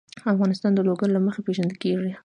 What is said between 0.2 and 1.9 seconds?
افغانستان د لوگر له مخې پېژندل